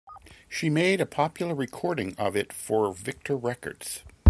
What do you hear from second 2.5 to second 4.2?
for Victor Records.